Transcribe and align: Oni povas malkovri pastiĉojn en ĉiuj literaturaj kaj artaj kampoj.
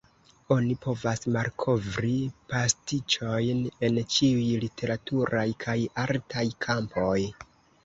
Oni 0.53 0.75
povas 0.85 1.19
malkovri 1.35 2.13
pastiĉojn 2.53 3.61
en 3.89 4.01
ĉiuj 4.15 4.49
literaturaj 4.65 5.47
kaj 5.67 5.79
artaj 6.09 6.47
kampoj. 6.69 7.17